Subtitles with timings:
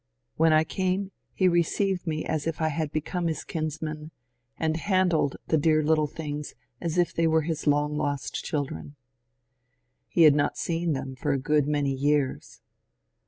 [0.35, 4.09] When I came he received me as if I had become his kinsman,
[4.57, 8.95] and handled the dear" little things" as if they were his long lost children.
[10.07, 12.61] He had not seen them for a good many years.